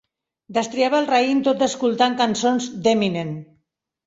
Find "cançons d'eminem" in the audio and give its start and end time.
2.23-3.31